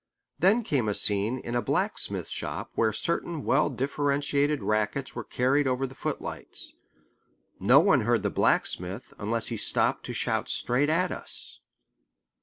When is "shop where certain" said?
2.27-3.45